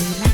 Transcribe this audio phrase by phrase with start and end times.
[0.00, 0.29] Relax.